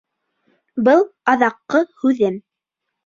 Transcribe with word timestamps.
Был 0.87 1.05
аҙаҡҡы 1.33 1.83
һүҙем. 2.03 2.41